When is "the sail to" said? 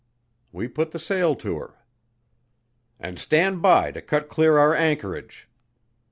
0.89-1.59